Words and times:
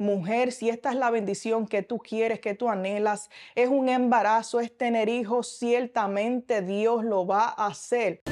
Mujer, 0.00 0.50
si 0.50 0.70
esta 0.70 0.88
es 0.88 0.96
la 0.96 1.10
bendición 1.10 1.66
que 1.66 1.82
tú 1.82 1.98
quieres, 1.98 2.40
que 2.40 2.54
tú 2.54 2.70
anhelas, 2.70 3.28
es 3.54 3.68
un 3.68 3.90
embarazo, 3.90 4.58
es 4.58 4.74
tener 4.74 5.10
hijos, 5.10 5.58
ciertamente 5.58 6.62
Dios 6.62 7.04
lo 7.04 7.26
va 7.26 7.44
a 7.44 7.66
hacer. 7.66 8.22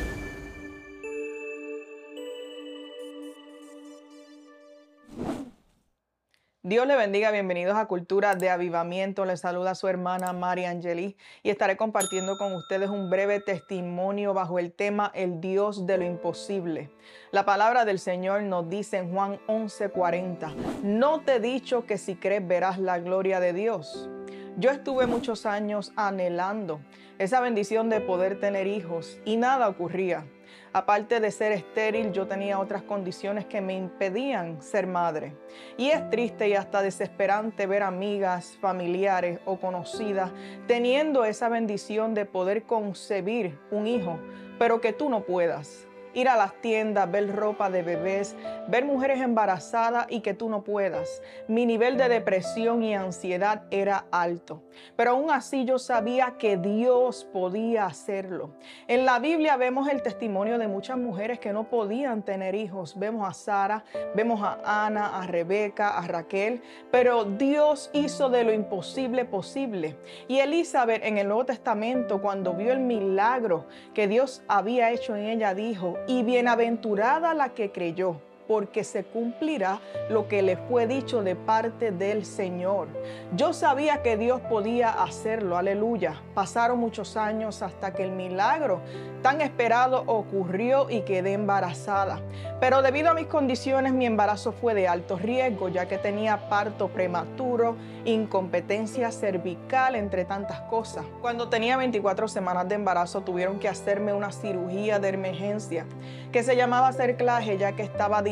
Dios 6.68 6.86
le 6.86 6.96
bendiga, 6.96 7.30
bienvenidos 7.30 7.78
a 7.78 7.86
Cultura 7.86 8.34
de 8.34 8.50
Avivamiento. 8.50 9.24
Les 9.24 9.40
saluda 9.40 9.74
su 9.74 9.88
hermana 9.88 10.34
María 10.34 10.68
Angeli 10.68 11.16
y 11.42 11.48
estaré 11.48 11.78
compartiendo 11.78 12.36
con 12.36 12.52
ustedes 12.52 12.90
un 12.90 13.08
breve 13.08 13.40
testimonio 13.40 14.34
bajo 14.34 14.58
el 14.58 14.70
tema 14.70 15.10
El 15.14 15.40
Dios 15.40 15.86
de 15.86 15.96
lo 15.96 16.04
imposible. 16.04 16.90
La 17.30 17.46
palabra 17.46 17.86
del 17.86 17.98
Señor 17.98 18.42
nos 18.42 18.68
dice 18.68 18.98
en 18.98 19.10
Juan 19.14 19.40
11:40, 19.46 20.54
no 20.82 21.22
te 21.22 21.36
he 21.36 21.40
dicho 21.40 21.86
que 21.86 21.96
si 21.96 22.16
crees 22.16 22.46
verás 22.46 22.78
la 22.78 22.98
gloria 22.98 23.40
de 23.40 23.54
Dios. 23.54 24.10
Yo 24.58 24.70
estuve 24.70 25.06
muchos 25.06 25.46
años 25.46 25.92
anhelando 25.96 26.80
esa 27.18 27.40
bendición 27.40 27.88
de 27.88 28.02
poder 28.02 28.40
tener 28.40 28.66
hijos 28.66 29.18
y 29.24 29.38
nada 29.38 29.70
ocurría. 29.70 30.26
Aparte 30.72 31.20
de 31.20 31.30
ser 31.30 31.52
estéril, 31.52 32.12
yo 32.12 32.26
tenía 32.26 32.58
otras 32.58 32.82
condiciones 32.82 33.46
que 33.46 33.60
me 33.60 33.74
impedían 33.74 34.62
ser 34.62 34.86
madre. 34.86 35.34
Y 35.76 35.88
es 35.88 36.08
triste 36.10 36.48
y 36.48 36.54
hasta 36.54 36.82
desesperante 36.82 37.66
ver 37.66 37.82
amigas, 37.82 38.58
familiares 38.60 39.40
o 39.44 39.58
conocidas 39.58 40.30
teniendo 40.66 41.24
esa 41.24 41.48
bendición 41.48 42.14
de 42.14 42.26
poder 42.26 42.64
concebir 42.64 43.58
un 43.70 43.86
hijo, 43.86 44.18
pero 44.58 44.80
que 44.80 44.92
tú 44.92 45.08
no 45.08 45.22
puedas 45.22 45.87
ir 46.18 46.28
a 46.28 46.36
las 46.36 46.60
tiendas, 46.60 47.10
ver 47.10 47.34
ropa 47.34 47.70
de 47.70 47.82
bebés, 47.82 48.36
ver 48.66 48.84
mujeres 48.84 49.20
embarazadas 49.20 50.06
y 50.08 50.20
que 50.20 50.34
tú 50.34 50.48
no 50.48 50.64
puedas. 50.64 51.22
Mi 51.46 51.64
nivel 51.64 51.96
de 51.96 52.08
depresión 52.08 52.82
y 52.82 52.94
ansiedad 52.94 53.62
era 53.70 54.06
alto, 54.10 54.62
pero 54.96 55.12
aún 55.12 55.30
así 55.30 55.64
yo 55.64 55.78
sabía 55.78 56.34
que 56.38 56.56
Dios 56.56 57.28
podía 57.32 57.86
hacerlo. 57.86 58.50
En 58.88 59.04
la 59.04 59.20
Biblia 59.20 59.56
vemos 59.56 59.88
el 59.88 60.02
testimonio 60.02 60.58
de 60.58 60.66
muchas 60.66 60.98
mujeres 60.98 61.38
que 61.38 61.52
no 61.52 61.68
podían 61.68 62.22
tener 62.24 62.54
hijos. 62.54 62.98
Vemos 62.98 63.28
a 63.28 63.32
Sara, 63.32 63.84
vemos 64.14 64.40
a 64.42 64.86
Ana, 64.86 65.20
a 65.20 65.26
Rebeca, 65.26 65.98
a 65.98 66.06
Raquel, 66.06 66.62
pero 66.90 67.24
Dios 67.24 67.90
hizo 67.92 68.28
de 68.28 68.42
lo 68.42 68.52
imposible 68.52 69.24
posible. 69.24 69.96
Y 70.26 70.40
Elizabeth 70.40 71.04
en 71.04 71.18
el 71.18 71.28
Nuevo 71.28 71.44
Testamento, 71.44 72.20
cuando 72.20 72.54
vio 72.54 72.72
el 72.72 72.80
milagro 72.80 73.66
que 73.94 74.08
Dios 74.08 74.42
había 74.48 74.90
hecho 74.90 75.14
en 75.14 75.26
ella, 75.26 75.54
dijo, 75.54 75.96
y 76.08 76.22
bienaventurada 76.22 77.34
la 77.34 77.50
que 77.50 77.70
creyó 77.70 78.16
porque 78.48 78.82
se 78.82 79.04
cumplirá 79.04 79.80
lo 80.08 80.26
que 80.26 80.42
le 80.42 80.56
fue 80.56 80.86
dicho 80.86 81.22
de 81.22 81.36
parte 81.36 81.92
del 81.92 82.24
Señor. 82.24 82.88
Yo 83.36 83.52
sabía 83.52 84.02
que 84.02 84.16
Dios 84.16 84.40
podía 84.40 84.90
hacerlo, 85.02 85.58
aleluya. 85.58 86.22
Pasaron 86.34 86.78
muchos 86.78 87.16
años 87.16 87.62
hasta 87.62 87.92
que 87.92 88.02
el 88.02 88.12
milagro 88.12 88.80
tan 89.22 89.40
esperado 89.40 90.04
ocurrió 90.06 90.88
y 90.90 91.02
quedé 91.02 91.32
embarazada. 91.32 92.20
Pero 92.60 92.82
debido 92.82 93.10
a 93.10 93.14
mis 93.14 93.26
condiciones, 93.26 93.92
mi 93.92 94.06
embarazo 94.06 94.52
fue 94.52 94.74
de 94.74 94.88
alto 94.88 95.16
riesgo, 95.16 95.68
ya 95.68 95.86
que 95.86 95.98
tenía 95.98 96.48
parto 96.48 96.88
prematuro, 96.88 97.76
incompetencia 98.04 99.12
cervical, 99.12 99.94
entre 99.94 100.24
tantas 100.24 100.60
cosas. 100.62 101.04
Cuando 101.20 101.48
tenía 101.48 101.76
24 101.76 102.28
semanas 102.28 102.68
de 102.68 102.76
embarazo, 102.76 103.20
tuvieron 103.20 103.58
que 103.58 103.68
hacerme 103.68 104.12
una 104.12 104.32
cirugía 104.32 104.98
de 104.98 105.08
emergencia 105.08 105.84
que 106.32 106.42
se 106.42 106.56
llamaba 106.56 106.92
cerclaje, 106.92 107.58
ya 107.58 107.72
que 107.72 107.82
estaba 107.82 108.22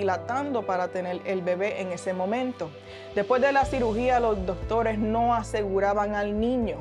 para 0.67 0.89
tener 0.89 1.21
el 1.25 1.43
bebé 1.43 1.81
en 1.81 1.93
ese 1.93 2.13
momento. 2.13 2.71
Después 3.15 3.43
de 3.43 3.53
la 3.53 3.65
cirugía, 3.65 4.21
los 4.21 4.47
doctores 4.47 4.99
no 4.99 5.35
aseguraban 5.35 6.15
al 6.15 6.39
niño, 6.39 6.77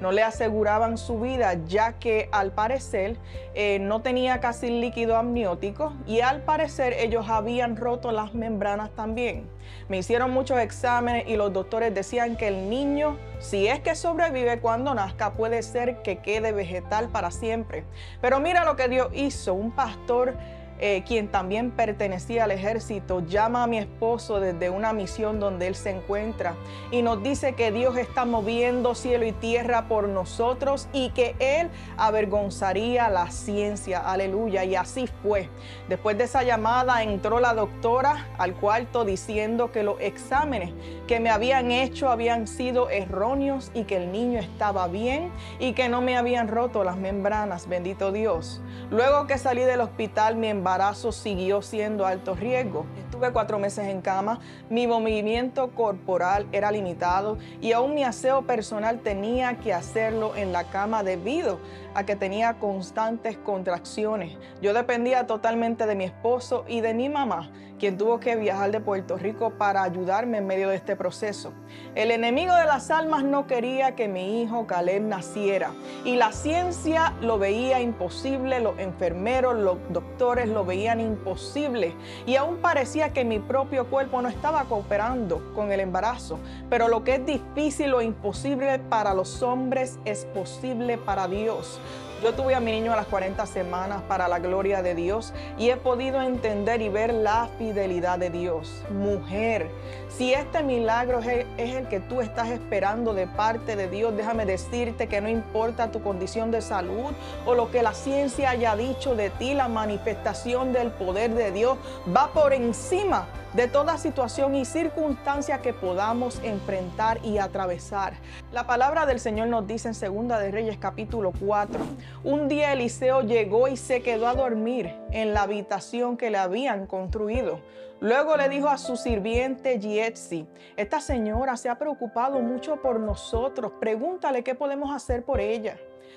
no 0.00 0.12
le 0.12 0.22
aseguraban 0.22 0.98
su 0.98 1.18
vida, 1.18 1.54
ya 1.66 1.94
que 1.98 2.28
al 2.30 2.52
parecer 2.52 3.16
eh, 3.54 3.78
no 3.80 4.00
tenía 4.02 4.40
casi 4.40 4.68
líquido 4.68 5.16
amniótico 5.16 5.92
y 6.06 6.20
al 6.20 6.42
parecer 6.42 6.92
ellos 6.92 7.28
habían 7.28 7.76
roto 7.76 8.12
las 8.12 8.34
membranas 8.34 8.90
también. 8.90 9.48
Me 9.88 9.98
hicieron 9.98 10.30
muchos 10.30 10.58
exámenes 10.58 11.24
y 11.26 11.36
los 11.36 11.52
doctores 11.52 11.94
decían 11.94 12.36
que 12.36 12.48
el 12.48 12.68
niño, 12.70 13.16
si 13.38 13.66
es 13.66 13.80
que 13.80 13.94
sobrevive 13.94 14.60
cuando 14.60 14.94
nazca, 14.94 15.32
puede 15.32 15.62
ser 15.62 16.02
que 16.02 16.18
quede 16.18 16.52
vegetal 16.52 17.08
para 17.08 17.30
siempre. 17.30 17.84
Pero 18.20 18.40
mira 18.40 18.64
lo 18.64 18.76
que 18.76 18.88
Dios 18.88 19.08
hizo, 19.14 19.54
un 19.54 19.72
pastor 19.72 20.34
eh, 20.78 21.02
quien 21.06 21.28
también 21.28 21.70
pertenecía 21.70 22.44
al 22.44 22.50
ejército, 22.50 23.20
llama 23.26 23.64
a 23.64 23.66
mi 23.66 23.78
esposo 23.78 24.40
desde 24.40 24.70
una 24.70 24.92
misión 24.92 25.40
donde 25.40 25.66
él 25.66 25.74
se 25.74 25.90
encuentra 25.90 26.54
y 26.90 27.02
nos 27.02 27.22
dice 27.22 27.54
que 27.54 27.72
Dios 27.72 27.96
está 27.96 28.24
moviendo 28.24 28.94
cielo 28.94 29.24
y 29.24 29.32
tierra 29.32 29.88
por 29.88 30.08
nosotros 30.08 30.88
y 30.92 31.10
que 31.10 31.34
él 31.38 31.68
avergonzaría 31.96 33.08
la 33.08 33.30
ciencia. 33.30 33.98
Aleluya. 34.00 34.64
Y 34.64 34.76
así 34.76 35.08
fue. 35.22 35.48
Después 35.88 36.16
de 36.18 36.24
esa 36.24 36.42
llamada 36.42 37.02
entró 37.02 37.40
la 37.40 37.54
doctora 37.54 38.26
al 38.38 38.54
cuarto 38.54 39.04
diciendo 39.04 39.72
que 39.72 39.82
los 39.82 40.00
exámenes 40.00 40.72
que 41.06 41.20
me 41.20 41.30
habían 41.30 41.70
hecho 41.70 42.10
habían 42.10 42.46
sido 42.46 42.90
erróneos 42.90 43.70
y 43.74 43.84
que 43.84 43.96
el 43.96 44.12
niño 44.12 44.38
estaba 44.38 44.86
bien 44.88 45.30
y 45.58 45.72
que 45.72 45.88
no 45.88 46.00
me 46.00 46.16
habían 46.16 46.48
roto 46.48 46.84
las 46.84 46.96
membranas. 46.96 47.68
Bendito 47.68 48.12
Dios. 48.12 48.60
Luego 48.90 49.26
que 49.26 49.38
salí 49.38 49.62
del 49.62 49.80
hospital, 49.80 50.36
mi 50.36 50.48
embarazo 50.68 51.12
siguió 51.12 51.62
siendo 51.62 52.04
alto 52.04 52.34
riesgo. 52.34 52.84
Estuve 52.98 53.32
cuatro 53.32 53.58
meses 53.58 53.86
en 53.86 54.02
cama, 54.02 54.38
mi 54.68 54.86
movimiento 54.86 55.70
corporal 55.70 56.46
era 56.52 56.70
limitado 56.70 57.38
y 57.62 57.72
aún 57.72 57.94
mi 57.94 58.04
aseo 58.04 58.42
personal 58.42 59.00
tenía 59.00 59.60
que 59.60 59.72
hacerlo 59.72 60.36
en 60.36 60.52
la 60.52 60.64
cama 60.64 61.02
debido 61.02 61.58
a 61.94 62.04
que 62.04 62.16
tenía 62.16 62.58
constantes 62.58 63.38
contracciones. 63.38 64.36
Yo 64.60 64.74
dependía 64.74 65.26
totalmente 65.26 65.86
de 65.86 65.94
mi 65.94 66.04
esposo 66.04 66.66
y 66.68 66.82
de 66.82 66.92
mi 66.92 67.08
mamá, 67.08 67.50
quien 67.78 67.96
tuvo 67.96 68.20
que 68.20 68.36
viajar 68.36 68.70
de 68.70 68.80
Puerto 68.80 69.16
Rico 69.16 69.50
para 69.50 69.82
ayudarme 69.82 70.38
en 70.38 70.46
medio 70.46 70.68
de 70.68 70.76
este 70.76 70.96
proceso. 70.96 71.52
El 71.94 72.10
enemigo 72.10 72.54
de 72.54 72.64
las 72.64 72.90
almas 72.90 73.24
no 73.24 73.46
quería 73.46 73.94
que 73.94 74.08
mi 74.08 74.42
hijo 74.42 74.66
Caleb 74.66 75.02
naciera 75.02 75.72
y 76.04 76.16
la 76.16 76.32
ciencia 76.32 77.14
lo 77.20 77.38
veía 77.38 77.80
imposible, 77.80 78.60
los 78.60 78.78
enfermeros, 78.78 79.56
los 79.56 79.78
doctores 79.90 80.48
lo 80.48 80.64
veían 80.64 81.00
imposible 81.00 81.94
y 82.26 82.36
aún 82.36 82.58
parecía 82.58 83.12
que 83.12 83.24
mi 83.24 83.38
propio 83.38 83.86
cuerpo 83.86 84.20
no 84.22 84.28
estaba 84.28 84.64
cooperando 84.64 85.52
con 85.54 85.72
el 85.72 85.80
embarazo. 85.80 86.38
Pero 86.68 86.88
lo 86.88 87.04
que 87.04 87.16
es 87.16 87.26
difícil 87.26 87.94
o 87.94 88.02
imposible 88.02 88.78
para 88.78 89.14
los 89.14 89.42
hombres 89.42 89.98
es 90.04 90.24
posible 90.26 90.98
para 90.98 91.28
Dios. 91.28 91.80
Yo 92.20 92.34
tuve 92.34 92.56
a 92.56 92.60
mi 92.60 92.72
niño 92.72 92.92
a 92.92 92.96
las 92.96 93.06
40 93.06 93.46
semanas 93.46 94.02
para 94.08 94.26
la 94.26 94.40
gloria 94.40 94.82
de 94.82 94.96
Dios 94.96 95.32
y 95.56 95.70
he 95.70 95.76
podido 95.76 96.20
entender 96.20 96.82
y 96.82 96.88
ver 96.88 97.14
la 97.14 97.48
fidelidad 97.58 98.18
de 98.18 98.28
Dios. 98.28 98.82
Mujer, 98.90 99.70
si 100.08 100.34
este 100.34 100.64
milagro 100.64 101.20
es 101.20 101.46
el 101.56 101.86
que 101.86 102.00
tú 102.00 102.20
estás 102.20 102.48
esperando 102.48 103.14
de 103.14 103.28
parte 103.28 103.76
de 103.76 103.88
Dios, 103.88 104.16
déjame 104.16 104.46
decirte 104.46 105.06
que 105.06 105.20
no 105.20 105.28
importa 105.28 105.92
tu 105.92 106.02
condición 106.02 106.50
de 106.50 106.60
salud 106.60 107.12
o 107.46 107.54
lo 107.54 107.70
que 107.70 107.84
la 107.84 107.94
ciencia 107.94 108.50
haya 108.50 108.74
dicho 108.74 109.14
de 109.14 109.30
ti, 109.30 109.54
la 109.54 109.68
manifestación 109.68 110.72
del 110.72 110.90
poder 110.90 111.34
de 111.34 111.52
Dios 111.52 111.78
va 112.12 112.32
por 112.32 112.52
encima 112.52 113.28
de 113.54 113.66
toda 113.66 113.96
situación 113.96 114.54
y 114.54 114.64
circunstancia 114.64 115.62
que 115.62 115.72
podamos 115.72 116.40
enfrentar 116.42 117.18
y 117.24 117.38
atravesar. 117.38 118.14
La 118.52 118.66
palabra 118.66 119.06
del 119.06 119.20
Señor 119.20 119.48
nos 119.48 119.66
dice 119.66 119.88
en 119.88 119.94
Segunda 119.94 120.38
de 120.38 120.50
Reyes 120.50 120.76
capítulo 120.78 121.32
4. 121.40 121.80
Un 122.24 122.48
día 122.48 122.72
Eliseo 122.72 123.22
llegó 123.22 123.68
y 123.68 123.76
se 123.76 124.02
quedó 124.02 124.26
a 124.26 124.34
dormir 124.34 124.92
en 125.12 125.34
la 125.34 125.42
habitación 125.42 126.16
que 126.16 126.30
le 126.30 126.38
habían 126.38 126.86
construido. 126.86 127.60
Luego 128.00 128.36
le 128.36 128.48
dijo 128.48 128.68
a 128.68 128.78
su 128.78 128.96
sirviente 128.96 129.80
Gietzi, 129.80 130.46
esta 130.76 131.00
señora 131.00 131.56
se 131.56 131.68
ha 131.68 131.78
preocupado 131.78 132.40
mucho 132.40 132.76
por 132.80 133.00
nosotros, 133.00 133.72
pregúntale 133.80 134.44
qué 134.44 134.54
podemos 134.54 134.94
hacer 134.94 135.24
por 135.24 135.40
ella. 135.40 135.76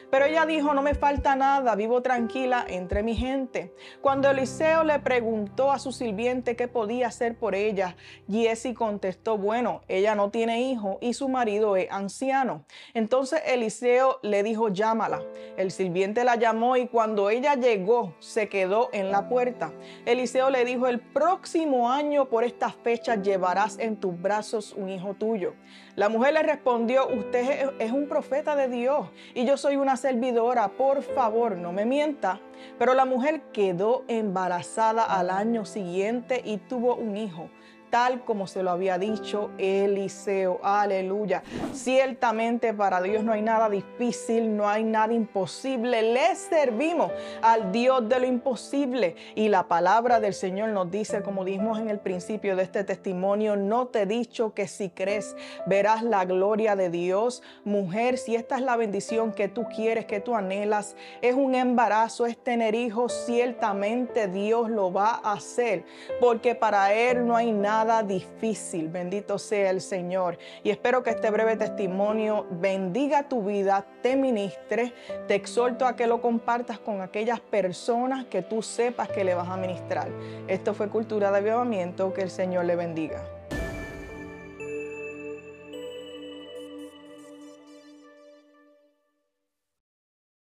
Pero 0.10 0.26
ella 0.26 0.46
dijo, 0.46 0.74
no 0.74 0.82
me 0.82 0.94
falta 0.94 1.36
nada, 1.36 1.76
vivo 1.76 2.02
tranquila 2.02 2.66
entre 2.68 3.04
mi 3.04 3.16
gente. 3.16 3.74
Cuando 4.02 4.30
Eliseo 4.30 4.84
le 4.84 5.00
preguntó 5.00 5.72
a 5.72 5.80
su 5.80 5.92
sirviente 5.92 6.56
qué 6.56 6.68
podía 6.68 7.08
hacer 7.08 7.38
por 7.38 7.56
ella, 7.56 7.96
Giesi 8.30 8.74
contestó, 8.74 9.38
bueno, 9.38 9.82
ella 9.88 10.16
no 10.16 10.30
tiene 10.30 10.62
hijo 10.62 10.98
y 11.02 11.14
su 11.14 11.30
marido 11.30 11.76
es 11.76 11.90
anciano. 11.92 12.66
Entonces 12.94 13.42
Eliseo 13.46 14.20
le 14.22 14.44
dijo, 14.44 14.70
llámala. 14.70 15.22
El 15.58 15.72
sirviente 15.72 16.24
la 16.24 16.36
llamó 16.36 16.78
y 16.78 16.88
cuando 16.88 17.30
ella 17.30 17.56
llegó, 17.56 18.16
se 18.20 18.50
quedó 18.50 18.90
en 18.94 19.12
la 19.12 19.30
puerta. 19.30 19.72
Eliseo 20.06 20.50
le 20.50 20.66
dijo, 20.66 20.88
el 20.88 21.00
próximo 21.00 21.90
año 21.90 22.30
por 22.30 22.44
esta 22.44 22.70
fecha 22.70 23.16
llevarás 23.16 23.80
en 23.80 23.98
tus 23.98 24.20
brazos 24.20 24.74
un 24.74 24.90
hijo 24.90 25.14
tuyo. 25.14 25.54
La 25.96 26.10
mujer 26.10 26.34
le 26.34 26.44
respondió, 26.44 27.08
usted 27.08 27.72
es 27.80 27.92
un 27.92 28.08
profeta 28.08 28.56
de 28.56 28.68
Dios 28.68 29.10
y 29.34 29.46
yo 29.46 29.58
soy 29.58 29.76
una 29.82 29.98
servidora, 29.98 30.70
por 30.70 31.02
favor, 31.02 31.58
no 31.58 31.72
me 31.74 31.86
mienta. 31.86 32.40
Pero 32.78 32.94
la 32.94 33.06
mujer 33.06 33.42
quedó 33.52 34.04
embarazada 34.08 35.04
al 35.04 35.30
año 35.30 35.66
siguiente 35.66 36.42
y 36.46 36.58
tuvo 36.58 36.96
un 36.96 37.18
hijo. 37.18 37.50
Tal 37.92 38.24
como 38.24 38.48
se 38.48 38.64
lo 38.64 38.72
había 38.72 38.98
dicho 38.98 39.52
Eliseo. 39.60 40.60
Aleluya. 40.64 41.44
Ciertamente 41.74 42.74
para 42.74 43.02
Dios 43.02 43.24
no 43.24 43.34
hay 43.34 43.44
nada 43.44 43.70
difícil, 43.70 44.56
no 44.58 44.68
hay 44.68 44.84
nada 44.84 45.14
imposible. 45.14 46.02
Le 46.02 46.36
servimos 46.36 47.12
al 47.44 47.72
Dios 47.72 48.08
de 48.10 48.20
lo 48.20 48.26
imposible. 48.26 49.16
Y 49.36 49.50
la 49.50 49.68
palabra 49.68 50.20
del 50.20 50.34
Señor 50.34 50.70
nos 50.70 50.90
dice, 50.90 51.22
como 51.22 51.46
dijimos 51.46 51.80
en 51.80 51.90
el 51.90 52.00
principio 52.00 52.56
de 52.56 52.64
este 52.64 52.84
testimonio, 52.84 53.56
no 53.56 53.88
te 53.88 54.04
he 54.04 54.06
dicho 54.06 54.54
que 54.54 54.68
si 54.68 54.90
crees 54.90 55.36
verás 55.66 56.02
la 56.02 56.26
gloria 56.26 56.76
de 56.76 56.90
Dios. 56.90 57.44
Mujer, 57.66 58.18
si 58.18 58.36
esta 58.36 58.56
es 58.56 58.62
la 58.62 58.78
bendición 58.78 59.34
que 59.34 59.50
tú 59.50 59.66
quieres, 59.66 60.06
que 60.06 60.22
tú 60.22 60.36
anhelas, 60.36 60.96
es 61.22 61.36
un 61.36 61.56
embarazo, 61.56 62.26
es 62.26 62.38
tener 62.38 62.74
hijos, 62.74 63.14
ciertamente 63.26 64.28
Dios 64.28 64.70
lo 64.70 64.94
va 64.94 65.20
a 65.24 65.34
hacer, 65.34 65.84
porque 66.20 66.56
para 66.56 66.94
Él 66.94 67.28
no 67.28 67.36
hay 67.36 67.52
nada 67.82 68.04
difícil. 68.04 68.90
Bendito 68.90 69.40
sea 69.40 69.72
el 69.72 69.82
Señor. 69.82 70.38
Y 70.64 70.70
espero 70.70 71.02
que 71.02 71.10
este 71.10 71.32
breve 71.32 71.56
testimonio 71.56 72.46
bendiga 72.52 73.28
tu 73.28 73.44
vida, 73.44 73.86
te 74.04 74.16
ministre, 74.16 74.94
te 75.28 75.34
exhorto 75.34 75.88
a 75.88 75.96
que 75.96 76.06
lo 76.06 76.22
compartas 76.22 76.78
con 76.78 77.02
aquellas 77.02 77.40
personas 77.40 78.26
que 78.26 78.44
tú 78.44 78.62
sepas 78.62 79.10
que 79.10 79.24
le 79.24 79.34
vas 79.34 79.50
a 79.50 79.58
ministrar. 79.58 80.10
Esto 80.48 80.76
fue 80.76 80.90
Cultura 80.90 81.32
de 81.32 81.38
Avivamiento, 81.40 82.14
que 82.14 82.22
el 82.22 82.30
Señor 82.30 82.66
le 82.66 82.76
bendiga. 82.76 83.41